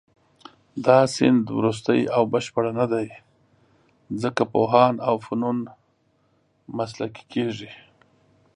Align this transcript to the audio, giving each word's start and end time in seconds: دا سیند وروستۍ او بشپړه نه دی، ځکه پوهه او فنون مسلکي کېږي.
دا 0.85 0.97
سیند 1.13 1.43
وروستۍ 1.57 2.01
او 2.15 2.23
بشپړه 2.33 2.71
نه 2.79 2.85
دی، 2.93 3.07
ځکه 4.21 4.43
پوهه 4.53 4.85
او 5.07 5.15
فنون 5.25 5.57
مسلکي 6.77 7.23
کېږي. 7.33 7.71